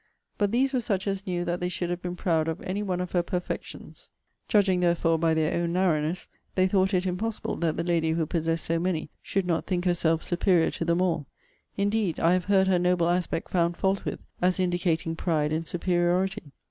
But 0.39 0.51
these 0.51 0.73
were 0.73 0.79
such 0.81 1.05
as 1.05 1.27
knew 1.27 1.45
that 1.45 1.59
they 1.59 1.69
should 1.69 1.91
have 1.91 2.01
been 2.01 2.15
proud 2.15 2.47
of 2.47 2.59
any 2.63 2.81
one 2.81 2.99
of 3.01 3.11
her 3.11 3.21
perfections: 3.21 4.09
judging 4.47 4.79
therefore 4.79 5.19
by 5.19 5.35
their 5.35 5.53
own 5.61 5.73
narrowness, 5.73 6.27
they 6.55 6.67
thought 6.67 6.91
it 6.95 7.05
impossible 7.05 7.55
that 7.57 7.77
the 7.77 7.83
lady 7.83 8.13
who 8.13 8.25
possessed 8.25 8.65
so 8.65 8.79
many, 8.79 9.11
should 9.21 9.45
not 9.45 9.67
think 9.67 9.85
herself 9.85 10.23
superior 10.23 10.71
to 10.71 10.85
them 10.85 11.03
all. 11.03 11.27
Indeed, 11.77 12.19
I 12.19 12.33
have 12.33 12.45
heard 12.45 12.65
her 12.67 12.79
noble 12.79 13.09
aspect 13.09 13.49
found 13.49 13.77
fault 13.77 14.03
with, 14.03 14.19
as 14.41 14.59
indicating 14.59 15.15
pride 15.15 15.53
and 15.53 15.67
superiority. 15.67 16.51